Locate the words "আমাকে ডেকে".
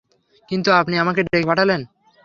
0.97-1.47